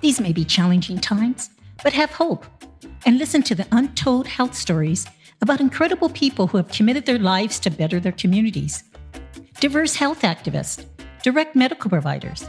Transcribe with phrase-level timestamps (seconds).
[0.00, 1.50] These may be challenging times,
[1.82, 2.46] but have hope
[3.04, 5.06] and listen to the untold health stories
[5.40, 8.84] about incredible people who have committed their lives to better their communities.
[9.60, 10.84] Diverse health activists,
[11.22, 12.48] direct medical providers,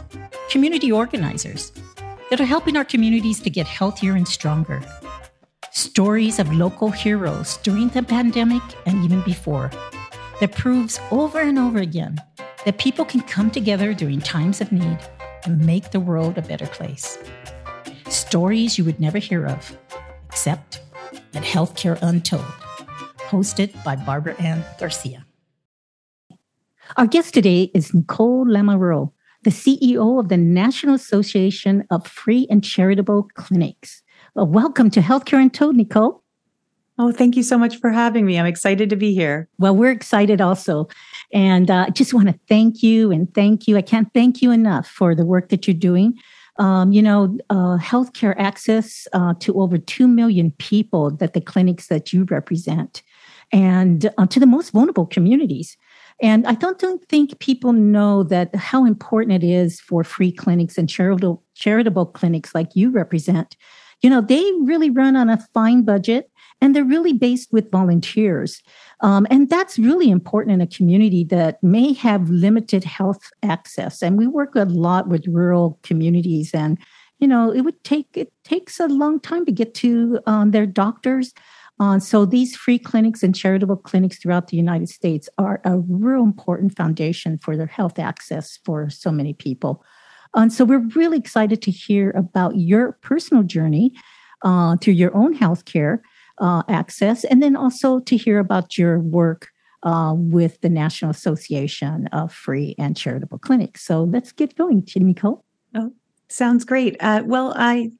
[0.49, 1.71] community organizers
[2.29, 4.81] that are helping our communities to get healthier and stronger.
[5.71, 9.71] Stories of local heroes during the pandemic and even before
[10.39, 12.19] that proves over and over again
[12.65, 14.99] that people can come together during times of need
[15.45, 17.17] and make the world a better place.
[18.09, 19.77] Stories you would never hear of,
[20.27, 20.81] except
[21.35, 22.41] at Healthcare Untold,
[23.29, 25.27] hosted by Barbara Ann Garcia.
[26.97, 29.11] Our guest today is Nicole Lamoureux,
[29.43, 34.01] the CEO of the National Association of Free and Charitable Clinics.
[34.33, 36.23] Well, welcome to Healthcare Untold, Nicole.
[36.97, 38.39] Oh, thank you so much for having me.
[38.39, 39.47] I'm excited to be here.
[39.59, 40.89] Well, we're excited also.
[41.31, 43.77] And uh, I uh, just want to thank you and thank you.
[43.77, 46.15] I can't thank you enough for the work that you're doing.
[46.59, 51.87] Um, you know, uh, healthcare access uh, to over 2 million people that the clinics
[51.87, 53.01] that you represent
[53.51, 55.77] and uh, to the most vulnerable communities.
[56.21, 60.77] And I don't, don't think people know that how important it is for free clinics
[60.77, 63.55] and charitable, charitable clinics like you represent.
[64.01, 66.28] You know, they really run on a fine budget
[66.61, 68.61] and they're really based with volunteers.
[69.01, 74.01] Um, and that's really important in a community that may have limited health access.
[74.01, 76.77] And we work a lot with rural communities, and
[77.19, 80.65] you know, it would take it takes a long time to get to um, their
[80.65, 81.33] doctors.
[81.81, 86.23] Uh, so these free clinics and charitable clinics throughout the United States are a real
[86.23, 89.83] important foundation for their health access for so many people.
[90.35, 93.93] And so we're really excited to hear about your personal journey
[94.43, 95.99] uh, through your own healthcare
[96.39, 99.49] uh, access, and then also to hear about your work
[99.83, 103.83] uh, with the National Association of Free and Charitable Clinics.
[103.83, 105.43] So let's get going, Nicole.
[105.75, 105.93] Oh,
[106.27, 106.97] sounds great.
[106.99, 107.91] Uh, well, I,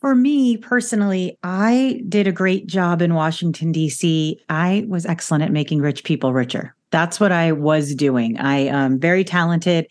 [0.00, 4.40] for me personally, I did a great job in Washington D.C.
[4.48, 6.74] I was excellent at making rich people richer.
[6.90, 8.38] That's what I was doing.
[8.38, 9.86] I am very talented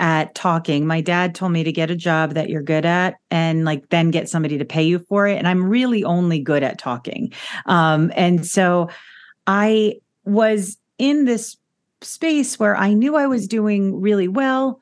[0.00, 0.86] at talking.
[0.86, 4.10] My dad told me to get a job that you're good at and like then
[4.10, 5.36] get somebody to pay you for it.
[5.36, 7.32] And I'm really only good at talking.
[7.66, 8.88] Um, and so
[9.46, 11.56] I was in this
[12.00, 14.80] space where I knew I was doing really well,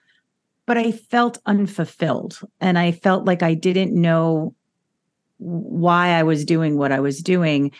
[0.67, 4.55] but I felt unfulfilled and I felt like I didn't know
[5.39, 7.73] why I was doing what I was doing.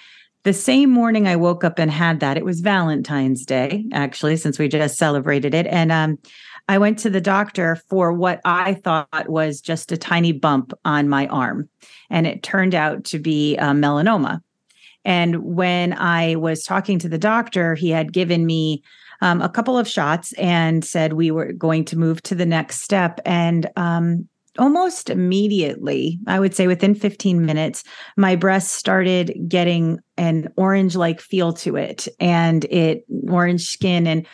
[0.43, 4.59] The same morning I woke up and had that, it was Valentine's Day, actually, since
[4.59, 5.67] we just celebrated it.
[5.67, 6.19] And um,
[6.69, 11.09] I went to the doctor for what I thought was just a tiny bump on
[11.09, 11.69] my arm,
[12.11, 14.41] and it turned out to be melanoma.
[15.05, 18.83] And when I was talking to the doctor, he had given me
[19.21, 22.83] um, a couple of shots and said we were going to move to the next
[22.83, 23.21] step.
[23.25, 24.29] And um,
[24.59, 27.85] almost immediately, I would say within 15 minutes,
[28.17, 34.07] my breast started getting an orange like feel to it and it orange skin.
[34.07, 34.27] And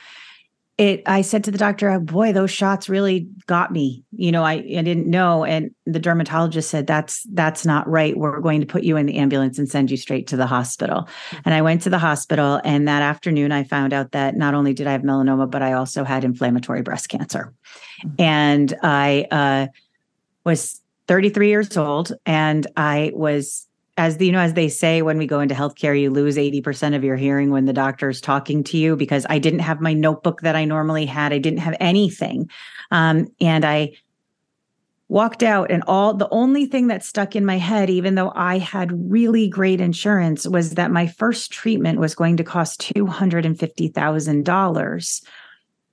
[0.77, 4.43] it i said to the doctor oh, boy those shots really got me you know
[4.43, 8.67] I, I didn't know and the dermatologist said that's that's not right we're going to
[8.67, 11.37] put you in the ambulance and send you straight to the hospital mm-hmm.
[11.45, 14.75] and i went to the hospital and that afternoon i found out that not only
[14.75, 17.53] did i have melanoma but i also had inflammatory breast cancer
[18.05, 18.21] mm-hmm.
[18.21, 19.67] and i uh,
[20.45, 25.19] was 33 years old and i was as the, you know, as they say, when
[25.19, 28.65] we go into healthcare, you lose 80% of your hearing when the doctor is talking
[28.65, 31.33] to you because I didn't have my notebook that I normally had.
[31.33, 32.51] I didn't have anything.
[32.91, 33.93] Um, and I
[35.09, 38.59] walked out and all the only thing that stuck in my head, even though I
[38.59, 45.25] had really great insurance, was that my first treatment was going to cost $250,000,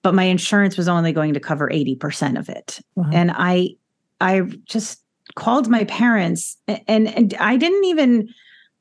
[0.01, 2.79] but my insurance was only going to cover 80% of it.
[3.13, 3.75] And I,
[4.19, 5.03] I just
[5.35, 8.29] called my parents and, and I didn't even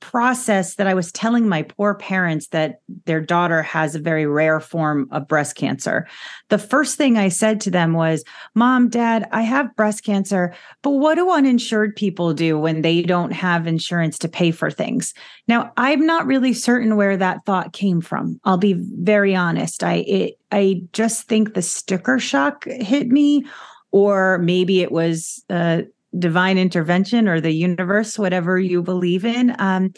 [0.00, 4.58] process that I was telling my poor parents that their daughter has a very rare
[4.58, 6.08] form of breast cancer.
[6.48, 8.24] The first thing I said to them was,
[8.54, 13.32] Mom, Dad, I have breast cancer, but what do uninsured people do when they don't
[13.32, 15.14] have insurance to pay for things?
[15.46, 18.40] Now, I'm not really certain where that thought came from.
[18.44, 19.84] I'll be very honest.
[19.84, 23.44] I it, I just think the sticker shock hit me
[23.92, 25.82] or maybe it was uh,
[26.18, 29.54] divine intervention or the universe, whatever you believe in.
[29.58, 29.92] Um,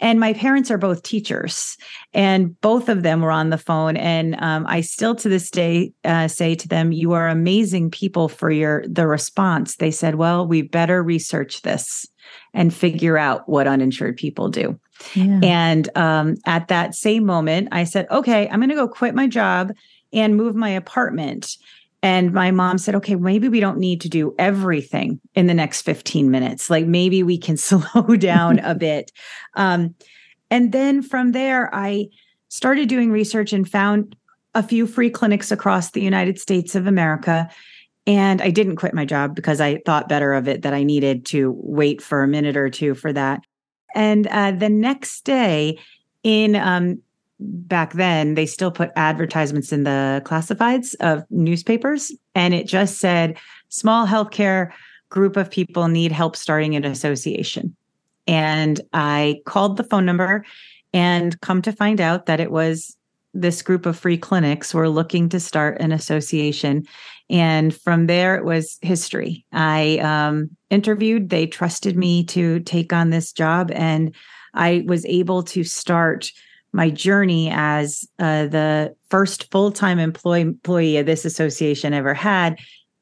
[0.00, 1.76] and my parents are both teachers,
[2.14, 3.96] and both of them were on the phone.
[3.96, 8.28] And um, I still to this day uh, say to them, "You are amazing people
[8.28, 12.06] for your the response." They said, "Well, we better research this
[12.54, 14.78] and figure out what uninsured people do."
[15.14, 15.40] Yeah.
[15.42, 19.26] And um, at that same moment, I said, "Okay, I'm going to go quit my
[19.26, 19.72] job
[20.12, 21.56] and move my apartment."
[22.02, 25.82] And my mom said, okay, maybe we don't need to do everything in the next
[25.82, 26.70] 15 minutes.
[26.70, 29.10] Like maybe we can slow down a bit.
[29.54, 29.94] Um,
[30.50, 32.08] and then from there, I
[32.48, 34.16] started doing research and found
[34.54, 37.50] a few free clinics across the United States of America.
[38.06, 41.26] And I didn't quit my job because I thought better of it that I needed
[41.26, 43.42] to wait for a minute or two for that.
[43.94, 45.78] And uh, the next day,
[46.22, 47.02] in um,
[47.40, 53.38] back then, they still put advertisements in the classifieds of newspapers, and it just said
[53.68, 54.72] small healthcare
[55.08, 57.74] group of people need help starting an association.
[58.26, 60.44] And I called the phone number
[60.92, 62.96] and come to find out that it was
[63.34, 66.86] this group of free clinics were looking to start an association.
[67.30, 69.44] And from there, it was history.
[69.52, 74.14] I um, interviewed, they trusted me to take on this job, and
[74.54, 76.32] I was able to start
[76.72, 82.58] my journey as uh, the first full-time employee, employee of this association ever had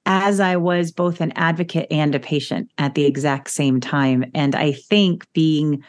[0.07, 4.25] as I was both an advocate and a patient at the exact same time.
[4.35, 5.83] And I think being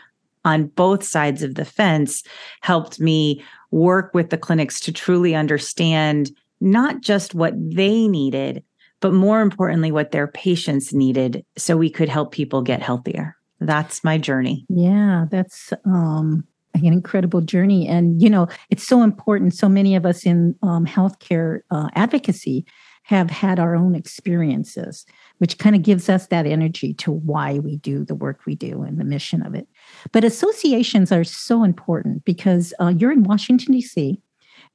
[0.43, 2.23] on both sides of the fence
[2.61, 8.63] helped me work with the clinics to truly understand not just what they needed,
[9.01, 13.35] but more importantly, what their patients needed so we could help people get healthier.
[13.59, 14.65] That's my journey.
[14.69, 16.47] Yeah, that's um,
[16.85, 17.87] an incredible journey.
[17.87, 19.53] And, you know, it's so important.
[19.53, 22.65] So many of us in um, healthcare uh, advocacy
[23.03, 25.05] have had our own experiences,
[25.37, 28.83] which kind of gives us that energy to why we do the work we do
[28.83, 29.65] and the mission of it.
[30.11, 34.21] But associations are so important because uh, you're in Washington, D.C.,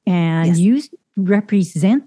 [0.07, 0.57] and yes.
[0.57, 0.81] you
[1.15, 2.05] represent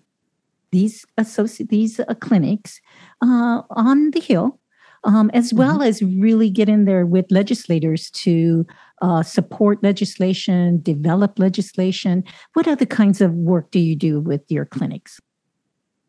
[0.72, 2.80] these associ- these uh, clinics
[3.22, 4.58] uh, on the Hill
[5.06, 5.88] um, as well mm-hmm.
[5.88, 8.66] as really get in there with legislators to
[9.02, 12.24] uh, support legislation, develop legislation.
[12.54, 15.20] What other kinds of work do you do with your clinics?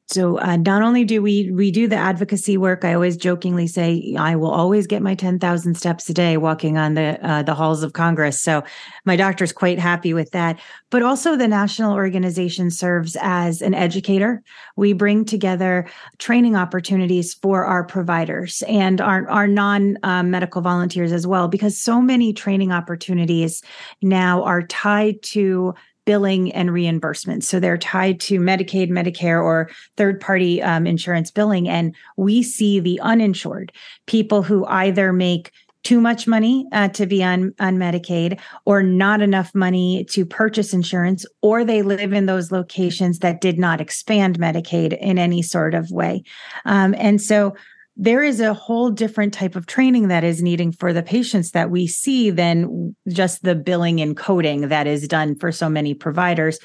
[0.10, 4.16] So uh, not only do we we do the advocacy work, I always jokingly say
[4.18, 7.54] I will always get my ten thousand steps a day walking on the uh, the
[7.54, 8.42] halls of Congress.
[8.42, 8.64] So
[9.04, 10.62] my doctor's quite happy with that.
[10.90, 14.42] But also, the national organization serves as an educator.
[14.78, 15.90] We bring together
[16.20, 21.78] training opportunities for our providers and our our non uh, medical volunteers as well, because
[21.78, 23.62] so many training opportunities
[24.02, 25.76] now are tied to
[26.08, 27.44] billing and reimbursement.
[27.44, 31.68] So they're tied to Medicaid, Medicare, or third party um, insurance billing.
[31.70, 33.74] And we see the uninsured
[34.08, 35.52] people who either make
[35.84, 40.74] too much money uh, to be on, on Medicaid or not enough money to purchase
[40.74, 45.74] insurance, or they live in those locations that did not expand Medicaid in any sort
[45.74, 46.24] of way.
[46.66, 47.54] Um, and so
[47.98, 51.72] there is a whole different type of training that is needing for the patients that
[51.72, 56.60] we see than just the billing and coding that is done for so many providers.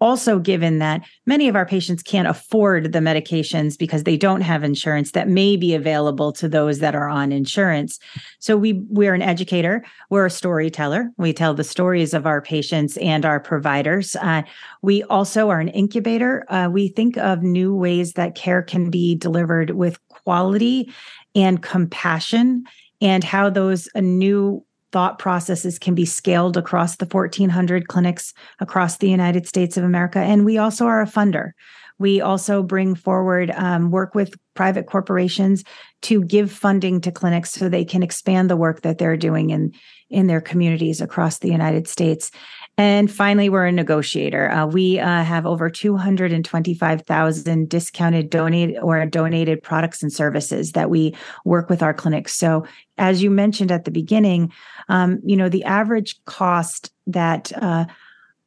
[0.00, 4.64] Also given that many of our patients can't afford the medications because they don't have
[4.64, 7.98] insurance that may be available to those that are on insurance.
[8.38, 9.84] So we we're an educator.
[10.08, 11.10] We're a storyteller.
[11.18, 14.16] We tell the stories of our patients and our providers.
[14.16, 14.40] Uh,
[14.80, 16.50] we also are an incubator.
[16.50, 20.92] Uh, we think of new ways that care can be delivered with quality
[21.34, 22.64] and compassion
[23.00, 28.98] and how those uh, new thought processes can be scaled across the 1400 clinics across
[28.98, 30.18] the United States of America.
[30.18, 31.52] And we also are a funder.
[32.00, 35.62] We also bring forward um, work with private corporations
[36.02, 39.72] to give funding to clinics so they can expand the work that they're doing in,
[40.08, 42.32] in their communities across the United States.
[42.78, 44.50] And finally, we're a negotiator.
[44.50, 51.14] Uh, we uh, have over 225,000 discounted donated or donated products and services that we
[51.44, 52.38] work with our clinics.
[52.38, 52.64] So,
[52.96, 54.52] as you mentioned at the beginning,
[54.88, 57.84] um, you know, the average cost that uh,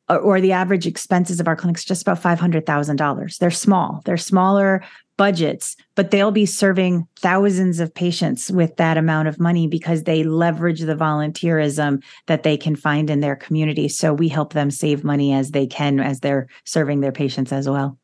[0.10, 3.38] Uh, or the average expenses of our clinics just about $500,000.
[3.38, 4.02] They're small.
[4.04, 4.84] They're smaller
[5.18, 10.24] budgets, but they'll be serving thousands of patients with that amount of money because they
[10.24, 13.88] leverage the volunteerism that they can find in their community.
[13.88, 17.70] So we help them save money as they can as they're serving their patients as
[17.70, 17.98] well.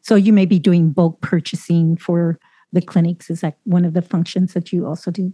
[0.00, 2.38] So you may be doing bulk purchasing for
[2.72, 3.30] the clinics.
[3.30, 5.32] Is that one of the functions that you also do?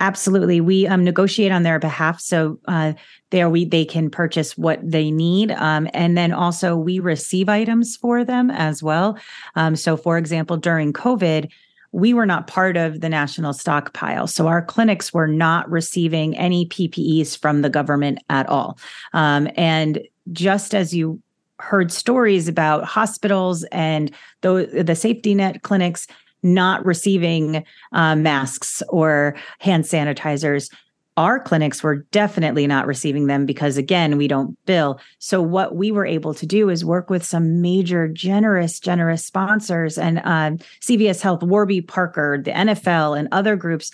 [0.00, 2.94] Absolutely, we um, negotiate on their behalf, so uh,
[3.28, 7.96] there we they can purchase what they need, um, and then also we receive items
[7.96, 9.18] for them as well.
[9.56, 11.50] Um, so, for example, during COVID,
[11.92, 16.66] we were not part of the national stockpile, so our clinics were not receiving any
[16.66, 18.78] PPEs from the government at all.
[19.12, 20.00] Um, and
[20.32, 21.20] just as you
[21.60, 26.06] heard stories about hospitals and the, the safety net clinics
[26.42, 30.70] not receiving uh, masks or hand sanitizers.
[31.16, 35.00] Our clinics were definitely not receiving them because again we don't bill.
[35.18, 39.98] So what we were able to do is work with some major generous generous sponsors
[39.98, 43.90] and uh, cvs health warby parker the nfl and other groups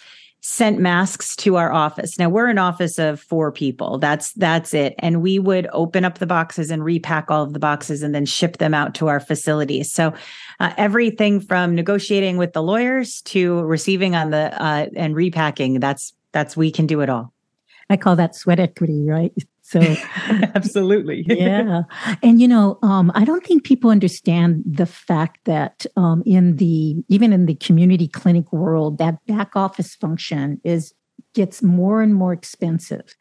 [0.47, 2.21] sent masks to our office.
[2.21, 3.99] Now we're an office of four people.
[3.99, 4.95] That's that's it.
[5.00, 8.26] And we would open up the boxes and repack all of the boxes and then
[8.26, 9.91] ship them out to our facilities.
[9.91, 10.15] So
[10.61, 15.81] uh, everything from negotiating with the lawyers to receiving on the uh, and repacking.
[15.81, 17.33] That's that's we can do it all.
[17.91, 19.33] I call that sweat equity, right?
[19.66, 19.80] So
[20.54, 21.25] absolutely.
[21.28, 21.82] yeah.
[22.23, 27.02] And you know, um, I don't think people understand the fact that um, in the
[27.08, 30.94] even in the community clinic world, that back office function is
[31.35, 33.16] gets more and more expensive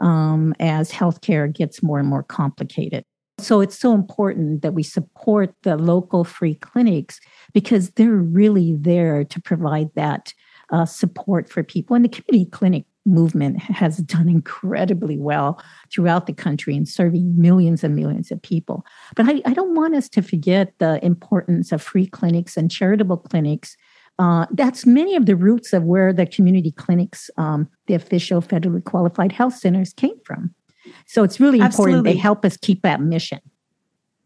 [0.00, 3.04] um, as healthcare gets more and more complicated.
[3.38, 7.20] So it's so important that we support the local free clinics
[7.52, 10.32] because they're really there to provide that
[10.72, 11.94] uh, support for people.
[11.94, 17.82] And the community clinic movement has done incredibly well throughout the country in serving millions
[17.82, 18.84] and millions of people.
[19.16, 23.18] But I, I don't want us to forget the importance of free clinics and charitable
[23.18, 23.76] clinics.
[24.18, 28.84] Uh, that's many of the roots of where the community clinics, um, the official federally
[28.84, 30.54] qualified health centers, came from.
[31.06, 33.40] So it's really important they help us keep that mission.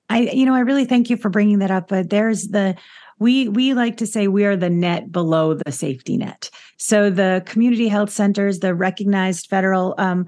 [0.08, 1.88] I, you know, I really thank you for bringing that up.
[1.88, 2.76] But there's the
[3.18, 6.50] we we like to say we are the net below the safety net.
[6.78, 10.26] So the community health centers, the recognized federal um,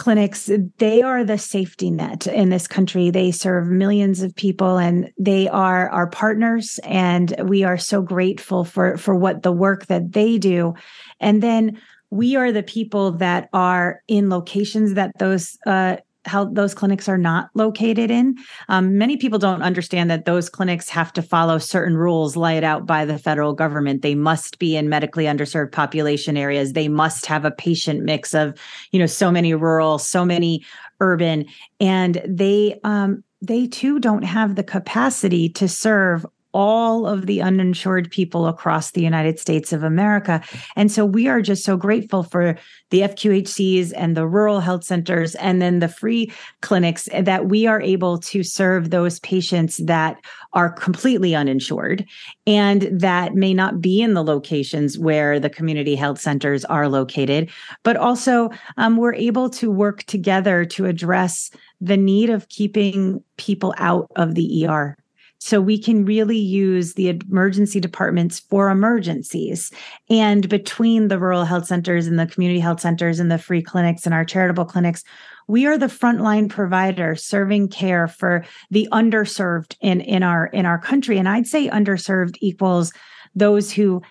[0.00, 3.10] clinics, they are the safety net in this country.
[3.10, 6.80] They serve millions of people and they are our partners.
[6.84, 10.72] And we are so grateful for, for what the work that they do.
[11.20, 16.74] And then we are the people that are in locations that those uh, how those
[16.74, 18.36] clinics are not located in.
[18.68, 22.86] Um, many people don't understand that those clinics have to follow certain rules laid out
[22.86, 24.02] by the federal government.
[24.02, 26.72] They must be in medically underserved population areas.
[26.72, 28.58] They must have a patient mix of,
[28.92, 30.64] you know, so many rural, so many
[31.00, 31.46] urban,
[31.80, 38.10] and they um, they too don't have the capacity to serve all of the uninsured
[38.10, 40.42] people across the United States of America.
[40.76, 42.56] And so we are just so grateful for
[42.90, 47.80] the FQHCs and the rural health centers and then the free clinics that we are
[47.80, 50.16] able to serve those patients that
[50.52, 52.04] are completely uninsured
[52.46, 57.48] and that may not be in the locations where the community health centers are located.
[57.84, 63.74] But also, um, we're able to work together to address the need of keeping people
[63.78, 64.96] out of the ER
[65.40, 69.72] so we can really use the emergency departments for emergencies.
[70.10, 74.04] And between the rural health centers and the community health centers and the free clinics
[74.04, 75.02] and our charitable clinics,
[75.48, 80.78] we are the frontline provider serving care for the underserved in, in our in our
[80.78, 81.16] country.
[81.16, 82.92] And I'd say underserved equals
[83.34, 84.02] those who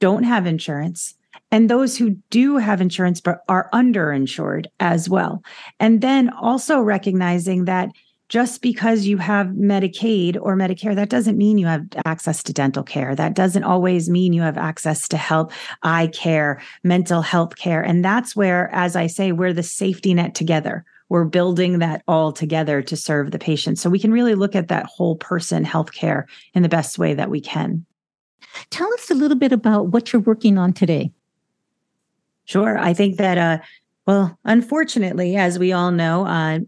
[0.00, 1.14] don't have insurance,
[1.50, 5.42] and those who do have insurance but are underinsured as well.
[5.78, 7.90] And then also recognizing that
[8.30, 12.84] just because you have Medicaid or Medicare, that doesn't mean you have access to dental
[12.84, 13.16] care.
[13.16, 17.82] That doesn't always mean you have access to health, eye care, mental health care.
[17.82, 20.84] And that's where, as I say, we're the safety net together.
[21.08, 23.80] We're building that all together to serve the patient.
[23.80, 27.30] So we can really look at that whole person healthcare in the best way that
[27.30, 27.84] we can.
[28.70, 31.10] Tell us a little bit about what you're working on today.
[32.44, 32.78] Sure.
[32.78, 33.58] I think that, uh,
[34.06, 36.60] well, unfortunately, as we all know, uh,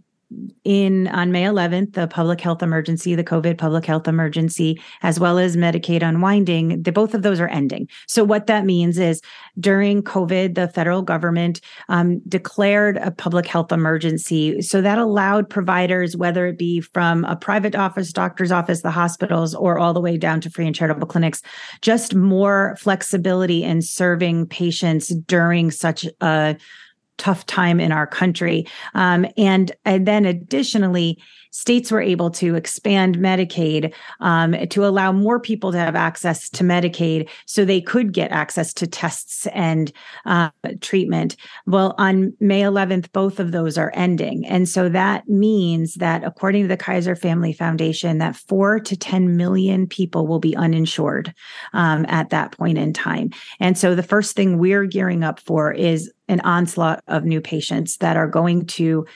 [0.65, 5.39] in on May 11th, the public health emergency, the COVID public health emergency, as well
[5.39, 7.89] as Medicaid unwinding, the, both of those are ending.
[8.07, 9.21] So what that means is
[9.59, 14.62] during COVID, the federal government um, declared a public health emergency.
[14.62, 19.55] So that allowed providers, whether it be from a private office, doctor's office, the hospitals,
[19.55, 21.43] or all the way down to free and charitable clinics,
[21.81, 26.57] just more flexibility in serving patients during such a
[27.19, 28.66] tough time in our country.
[28.95, 31.19] Um, and, and then additionally,
[31.52, 36.64] states were able to expand Medicaid um, to allow more people to have access to
[36.64, 39.92] Medicaid so they could get access to tests and
[40.25, 40.50] uh,
[40.81, 41.37] treatment.
[41.66, 44.47] Well, on May 11th, both of those are ending.
[44.47, 49.37] And so that means that according to the Kaiser Family Foundation, that four to 10
[49.37, 51.35] million people will be uninsured
[51.75, 53.31] um, at that point in time.
[53.61, 57.99] And so the first thing we're gearing up for is an onslaught of new patients
[57.99, 59.07] that are going to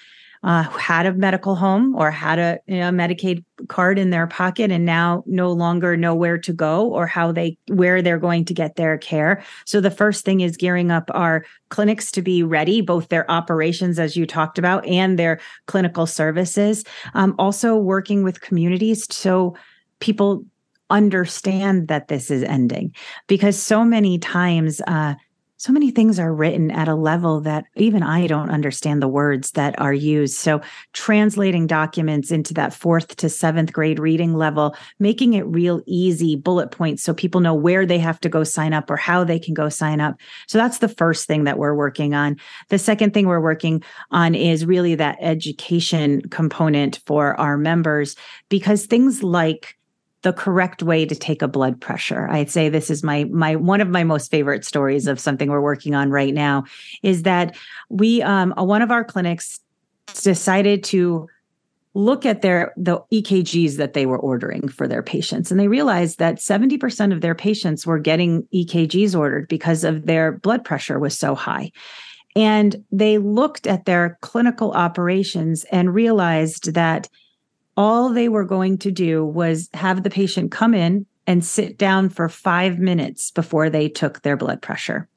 [0.42, 4.70] uh, had a medical home or had a you know, Medicaid card in their pocket
[4.70, 8.54] and now no longer know where to go or how they where they're going to
[8.54, 9.42] get their care.
[9.64, 13.98] So the first thing is gearing up our clinics to be ready, both their operations
[13.98, 16.84] as you talked about and their clinical services.
[17.14, 19.56] Um, also working with communities so
[19.98, 20.44] people
[20.90, 22.94] understand that this is ending
[23.26, 25.14] because so many times uh,
[25.58, 29.52] so many things are written at a level that even I don't understand the words
[29.52, 30.36] that are used.
[30.36, 30.60] So,
[30.92, 36.70] translating documents into that fourth to seventh grade reading level, making it real easy bullet
[36.70, 39.54] points so people know where they have to go sign up or how they can
[39.54, 40.16] go sign up.
[40.46, 42.36] So, that's the first thing that we're working on.
[42.68, 48.14] The second thing we're working on is really that education component for our members
[48.50, 49.76] because things like
[50.26, 52.26] the correct way to take a blood pressure.
[52.28, 55.60] I'd say this is my my one of my most favorite stories of something we're
[55.60, 56.64] working on right now
[57.04, 57.56] is that
[57.90, 59.60] we um one of our clinics
[60.24, 61.28] decided to
[61.94, 66.18] look at their the EKGs that they were ordering for their patients and they realized
[66.18, 71.16] that 70% of their patients were getting EKGs ordered because of their blood pressure was
[71.16, 71.70] so high.
[72.34, 77.08] And they looked at their clinical operations and realized that
[77.76, 82.08] all they were going to do was have the patient come in and sit down
[82.08, 85.08] for five minutes before they took their blood pressure.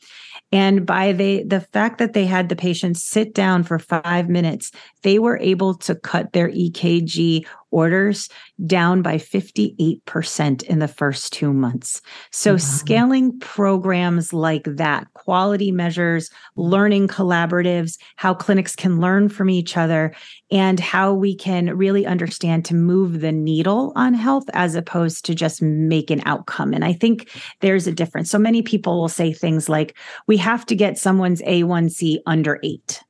[0.51, 4.71] And by the, the fact that they had the patient sit down for five minutes,
[5.03, 8.29] they were able to cut their EKG orders
[8.65, 12.01] down by 58% in the first two months.
[12.31, 12.57] So, wow.
[12.57, 20.13] scaling programs like that, quality measures, learning collaboratives, how clinics can learn from each other,
[20.51, 25.35] and how we can really understand to move the needle on health as opposed to
[25.35, 26.73] just make an outcome.
[26.73, 27.29] And I think
[27.61, 28.29] there's a difference.
[28.29, 29.95] So, many people will say things like,
[30.27, 33.03] we have to get someone's A1C under eight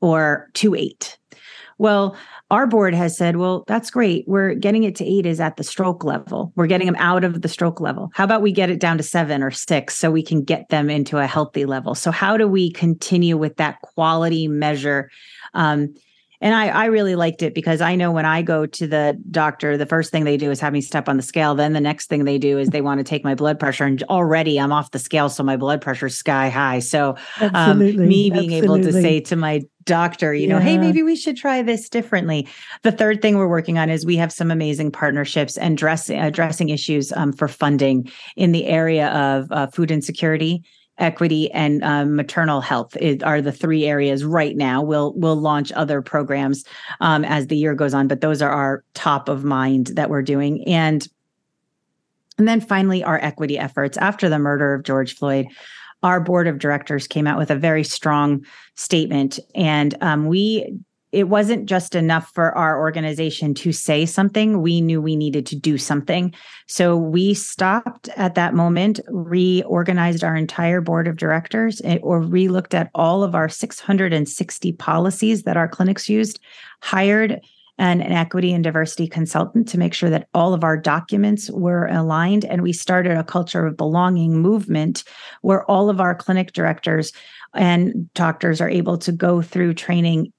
[0.00, 1.18] or to eight
[1.78, 2.16] well,
[2.50, 4.26] our board has said, well, that's great.
[4.26, 6.52] We're getting it to eight is at the stroke level.
[6.56, 8.10] We're getting them out of the stroke level.
[8.14, 10.90] How about we get it down to seven or six so we can get them
[10.90, 11.94] into a healthy level?
[11.94, 15.10] So, how do we continue with that quality measure?
[15.54, 15.94] Um,
[16.42, 19.76] and I, I really liked it because I know when I go to the doctor,
[19.76, 21.54] the first thing they do is have me step on the scale.
[21.54, 24.02] Then the next thing they do is they want to take my blood pressure, and
[24.04, 26.80] already I'm off the scale, so my blood pressure's sky high.
[26.80, 27.16] So,
[27.54, 28.58] um, me being Absolutely.
[28.58, 32.48] able to say to my doctor, you know, hey, maybe we should try this differently.
[32.82, 36.68] The third thing we're working on is we have some amazing partnerships and dress, addressing
[36.68, 40.64] issues um, for funding in the area of uh, food insecurity
[40.98, 44.82] equity and um, maternal health are the three areas right now.
[44.82, 46.64] We'll we'll launch other programs
[47.00, 50.22] um, as the year goes on, but those are our top of mind that we're
[50.22, 50.66] doing.
[50.68, 51.06] And
[52.38, 55.46] and then finally, our equity efforts after the murder of George Floyd.
[56.02, 60.80] Our board of directors came out with a very strong statement, and um, we
[61.12, 64.62] it wasn't just enough for our organization to say something.
[64.62, 66.34] We knew we needed to do something.
[66.66, 72.72] So we stopped at that moment, reorganized our entire board of directors, eh, or re-looked
[72.72, 76.40] at all of our 660 policies that our clinics used,
[76.80, 77.40] hired
[77.78, 81.88] an, an equity and diversity consultant to make sure that all of our documents were
[81.88, 82.44] aligned.
[82.46, 85.04] And we started a culture of belonging movement
[85.42, 87.12] where all of our clinic directors
[87.54, 90.32] and doctors are able to go through training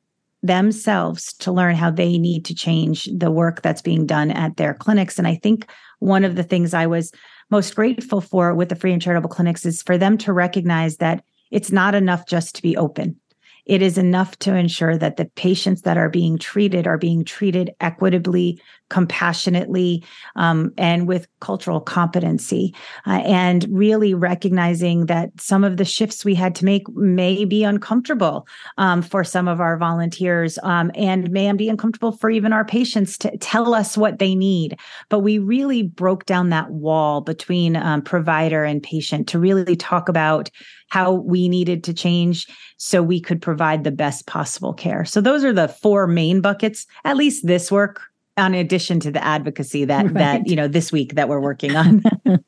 [0.43, 4.73] themselves to learn how they need to change the work that's being done at their
[4.73, 5.17] clinics.
[5.17, 5.67] And I think
[5.99, 7.11] one of the things I was
[7.49, 11.23] most grateful for with the free and charitable clinics is for them to recognize that
[11.49, 13.19] it's not enough just to be open
[13.65, 17.71] it is enough to ensure that the patients that are being treated are being treated
[17.79, 18.61] equitably,
[18.93, 20.03] compassionately,
[20.35, 22.75] um, and with cultural competency.
[23.07, 27.63] Uh, and really recognizing that some of the shifts we had to make may be
[27.63, 32.63] uncomfortable um, for some of our volunteers um, and may be uncomfortable for even our
[32.63, 34.77] patients to tell us what they need.
[35.09, 40.07] But we really broke down that wall between um, provider and patient to really talk
[40.07, 40.51] about
[40.89, 42.45] how we needed to change
[42.77, 45.03] so we could provide the best possible care.
[45.03, 49.23] So those are the four main buckets, at least this work in addition to the
[49.23, 50.13] advocacy that right.
[50.15, 52.01] that you know this week that we're working on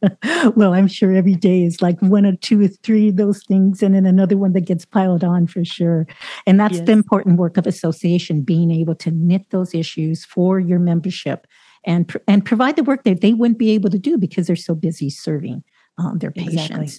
[0.55, 3.83] well i'm sure every day is like one or two or three of those things
[3.83, 6.07] and then another one that gets piled on for sure
[6.47, 6.85] and that's yes.
[6.85, 11.47] the important work of association being able to knit those issues for your membership
[11.85, 14.75] and and provide the work that they wouldn't be able to do because they're so
[14.75, 15.63] busy serving
[15.97, 16.89] um, their patients exactly.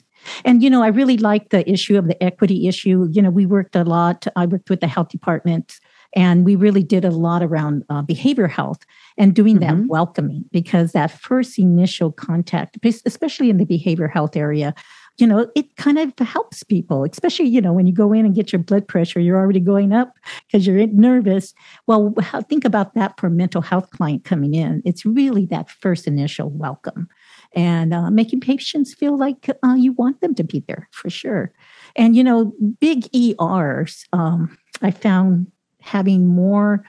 [0.45, 3.07] And, you know, I really like the issue of the equity issue.
[3.11, 5.79] You know, we worked a lot, I worked with the health department
[6.17, 8.85] and we really did a lot around uh, behavior health
[9.19, 9.83] and doing mm-hmm.
[9.83, 14.75] that welcoming because that first initial contact, especially in the behavior health area,
[15.19, 18.35] you know, it kind of helps people, especially, you know, when you go in and
[18.35, 20.13] get your blood pressure, you're already going up
[20.47, 21.55] because you're nervous.
[21.87, 22.15] Well,
[22.49, 24.83] think about that for a mental health client coming in.
[24.85, 27.09] It's really that first initial welcome
[27.55, 31.53] and uh, making patients feel like uh, you want them to be there for sure.
[31.95, 35.47] And, you know, big ERs, um, I found
[35.87, 36.85] having more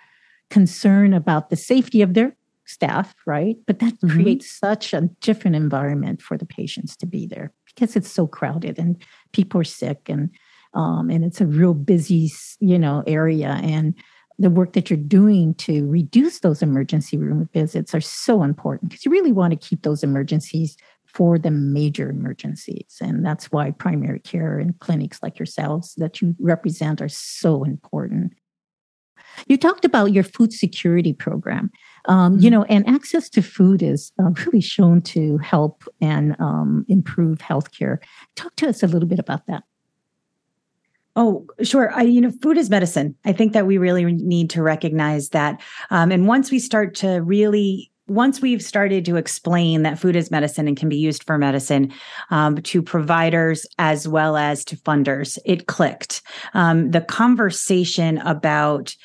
[0.49, 3.55] concern about the safety of their staff, right?
[3.65, 4.09] But that mm-hmm.
[4.09, 8.77] creates such a different environment for the patients to be there because it's so crowded
[8.77, 10.29] and people are sick and
[10.73, 12.29] um, and it's a real busy
[12.59, 13.95] you know area and
[14.39, 19.03] the work that you're doing to reduce those emergency room visits are so important because
[19.03, 22.97] you really want to keep those emergencies for the major emergencies.
[23.01, 28.33] And that's why primary care and clinics like yourselves that you represent are so important.
[29.47, 31.71] You talked about your food security program,
[32.05, 32.43] um, mm-hmm.
[32.43, 37.39] you know, and access to food is uh, really shown to help and um, improve
[37.39, 37.99] healthcare.
[38.35, 39.63] Talk to us a little bit about that.
[41.15, 41.91] Oh, sure.
[41.93, 43.15] I, you know, food is medicine.
[43.25, 45.61] I think that we really need to recognize that.
[45.89, 50.31] Um, and once we start to really once we've started to explain that food is
[50.31, 51.93] medicine and can be used for medicine
[52.29, 56.21] um, to providers as well as to funders, it clicked.
[56.53, 58.95] Um, the conversation about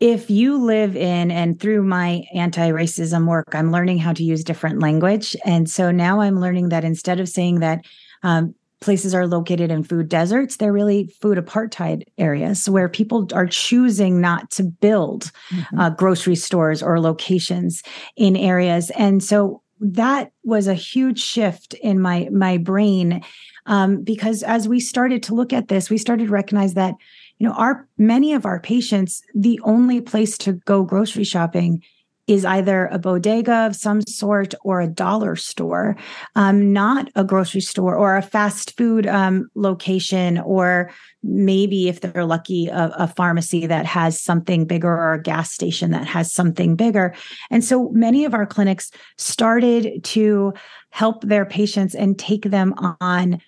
[0.00, 4.80] if you live in and through my anti-racism work i'm learning how to use different
[4.80, 7.84] language and so now i'm learning that instead of saying that
[8.22, 10.56] um, places are located in food deserts.
[10.56, 15.78] They're really food apartheid areas where people are choosing not to build mm-hmm.
[15.78, 17.82] uh, grocery stores or locations
[18.16, 18.90] in areas.
[18.90, 23.22] And so that was a huge shift in my my brain
[23.66, 26.94] um, because as we started to look at this, we started to recognize that
[27.38, 31.82] you know our many of our patients, the only place to go grocery shopping
[32.28, 35.96] is either a bodega of some sort or a dollar store,
[36.36, 40.90] um, not a grocery store or a fast food um, location, or
[41.22, 45.90] maybe if they're lucky, a, a, pharmacy that has something bigger or a gas station
[45.90, 47.14] that has something bigger.
[47.50, 50.52] And so many of our clinics started to
[50.90, 53.40] help their patients and take them on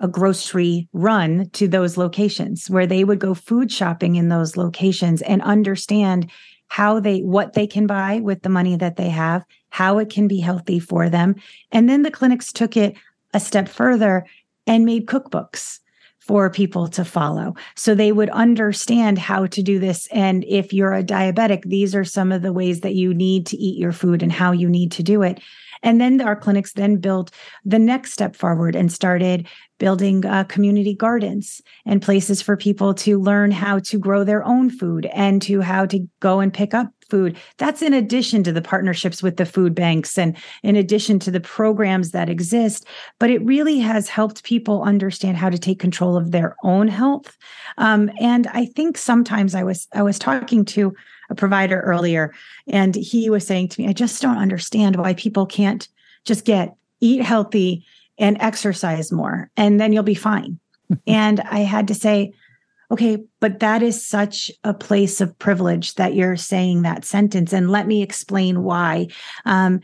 [0.00, 5.22] a grocery run to those locations where they would go food shopping in those locations
[5.22, 6.30] and understand
[6.68, 9.44] how they what they can buy with the money that they have
[9.76, 11.34] how it can be healthy for them.
[11.70, 12.96] And then the clinics took it
[13.34, 14.24] a step further
[14.66, 15.80] and made cookbooks
[16.18, 17.54] for people to follow.
[17.74, 20.06] So they would understand how to do this.
[20.06, 23.56] And if you're a diabetic these are some of the ways that you need to
[23.58, 25.40] eat your food and how you need to do it
[25.86, 27.30] and then our clinics then built
[27.64, 29.46] the next step forward and started
[29.78, 34.68] building uh, community gardens and places for people to learn how to grow their own
[34.68, 37.36] food and to how to go and pick up food.
[37.58, 41.40] That's in addition to the partnerships with the food banks and in addition to the
[41.40, 42.84] programs that exist.
[43.20, 47.36] But it really has helped people understand how to take control of their own health.
[47.78, 50.94] Um, and I think sometimes I was I was talking to
[51.30, 52.34] a provider earlier,
[52.66, 55.86] and he was saying to me, I just don't understand why people can't
[56.24, 57.84] just get eat healthy
[58.18, 60.58] and exercise more, and then you'll be fine.
[61.06, 62.32] and I had to say,
[62.90, 67.52] okay, but that is such a place of privilege that you're saying that sentence.
[67.52, 69.08] And let me explain why.
[69.44, 69.80] Um,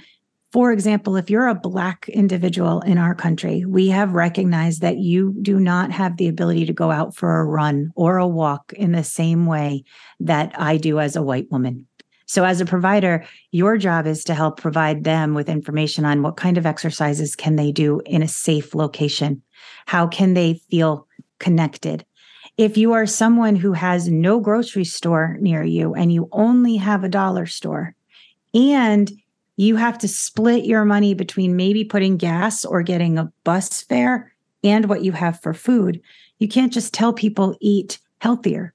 [0.52, 5.34] for example, if you're a Black individual in our country, we have recognized that you
[5.40, 8.92] do not have the ability to go out for a run or a walk in
[8.92, 9.82] the same way
[10.20, 11.86] that I do as a white woman.
[12.26, 16.36] So, as a provider, your job is to help provide them with information on what
[16.36, 19.42] kind of exercises can they do in a safe location?
[19.86, 21.08] How can they feel
[21.40, 22.04] connected?
[22.58, 27.04] If you are someone who has no grocery store near you and you only have
[27.04, 27.94] a dollar store,
[28.54, 29.10] and
[29.56, 34.32] you have to split your money between maybe putting gas or getting a bus fare
[34.64, 36.00] and what you have for food.
[36.38, 38.74] You can't just tell people eat healthier.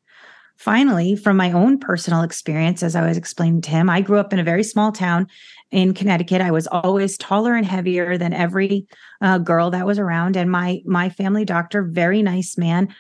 [0.58, 4.34] Finally, from my own personal experience, as I was explaining to him, I grew up
[4.34, 5.28] in a very small town
[5.70, 6.42] in Connecticut.
[6.42, 8.88] I was always taller and heavier than every
[9.22, 12.94] uh, girl that was around, and my my family doctor, very nice man,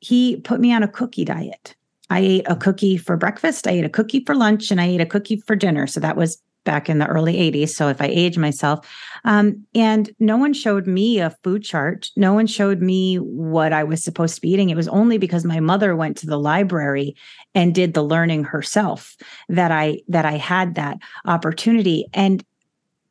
[0.00, 1.74] he put me on a cookie diet.
[2.08, 5.02] I ate a cookie for breakfast, I ate a cookie for lunch, and I ate
[5.02, 5.86] a cookie for dinner.
[5.86, 7.70] So that was back in the early 80s.
[7.70, 8.86] So if I age myself,
[9.24, 12.10] um, and no one showed me a food chart.
[12.14, 14.68] No one showed me what I was supposed to be eating.
[14.68, 17.16] It was only because my mother went to the library
[17.54, 19.16] and did the learning herself
[19.48, 22.04] that I that I had that opportunity.
[22.12, 22.44] And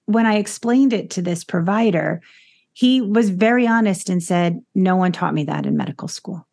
[0.05, 2.21] when I explained it to this provider,
[2.73, 6.45] he was very honest and said, "No one taught me that in medical school.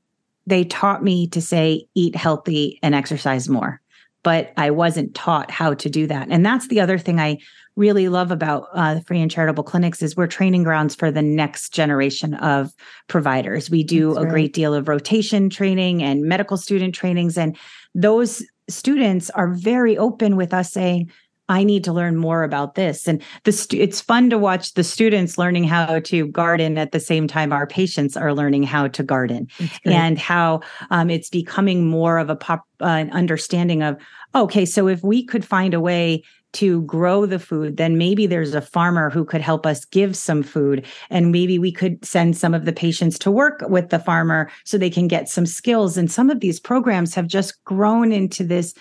[0.46, 3.82] They taught me to say eat healthy and exercise more."
[4.24, 6.26] But I wasn't taught how to do that.
[6.30, 7.38] And that's the other thing I
[7.76, 11.72] really love about uh, free and charitable clinics is we're training grounds for the next
[11.72, 12.72] generation of
[13.06, 13.70] providers.
[13.70, 17.56] We do a great deal of rotation training and medical student trainings, and
[17.94, 21.10] those students are very open with us saying,
[21.48, 23.06] I need to learn more about this.
[23.06, 27.00] And the stu- it's fun to watch the students learning how to garden at the
[27.00, 29.48] same time our patients are learning how to garden
[29.84, 33.96] and how um, it's becoming more of a pop uh, an understanding of
[34.34, 36.22] okay, so if we could find a way
[36.54, 40.42] to grow the food, then maybe there's a farmer who could help us give some
[40.42, 40.86] food.
[41.10, 44.78] And maybe we could send some of the patients to work with the farmer so
[44.78, 45.96] they can get some skills.
[45.96, 48.72] And some of these programs have just grown into this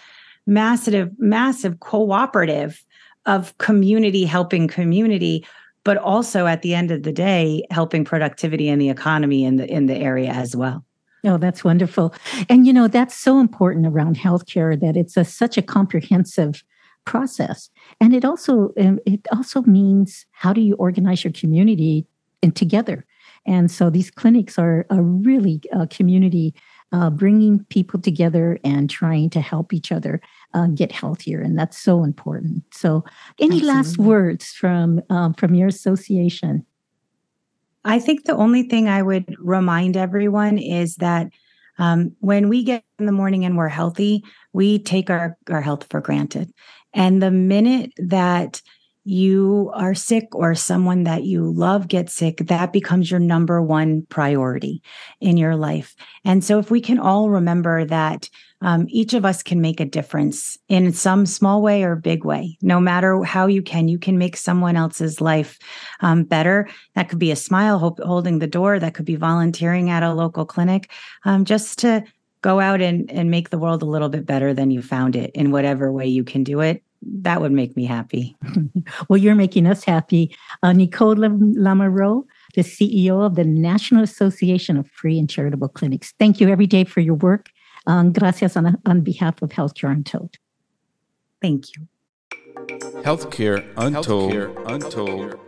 [0.46, 2.84] massive, massive cooperative
[3.26, 5.46] of community helping community
[5.86, 9.70] but also at the end of the day helping productivity and the economy in the
[9.70, 10.84] in the area as well
[11.26, 12.14] Oh, that's wonderful.
[12.50, 16.64] And you know, that's so important around healthcare that it's a, such a comprehensive
[17.06, 17.70] process.
[18.02, 22.06] And it also um, it also means how do you organize your community
[22.42, 23.06] in together?
[23.46, 26.54] And so these clinics are a really uh, community
[26.94, 30.22] uh, bringing people together and trying to help each other
[30.54, 32.64] uh, get healthier, and that's so important.
[32.74, 33.04] So,
[33.40, 33.68] any Absolutely.
[33.68, 36.66] last words from um, from your association?
[37.84, 41.30] I think the only thing I would remind everyone is that
[41.80, 45.88] um, when we get in the morning and we're healthy, we take our, our health
[45.90, 46.54] for granted.
[46.94, 48.62] And the minute that
[49.04, 54.06] you are sick or someone that you love gets sick, that becomes your number one
[54.08, 54.82] priority
[55.20, 55.96] in your life.
[56.24, 58.30] And so if we can all remember that
[58.62, 62.58] um, each of us can make a difference in some small way or big way,
[62.62, 65.60] no matter how you can, you can make someone else's life
[66.00, 66.70] um, better.
[66.96, 68.80] That could be a smile holding the door.
[68.80, 70.90] That could be volunteering at a local clinic,
[71.26, 72.06] um, just to
[72.42, 75.32] go out and, and make the world a little bit better than you found it
[75.34, 78.36] in whatever way you can do it that would make me happy.
[79.10, 80.36] well, you're making us happy.
[80.62, 82.24] Uh, Nicole Lamoureux,
[82.56, 86.14] the CEO of the National Association of Free and Charitable Clinics.
[86.20, 87.50] Thank you every day for your work.
[87.88, 90.38] Um, gracias on, on behalf of Healthcare Untold.
[91.42, 91.88] Thank you.
[93.04, 94.32] Healthcare Untold.
[94.32, 95.43] Healthcare Untold